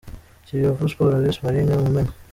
[0.45, 2.11] Kiyovu Sports vs Marines- Mumena.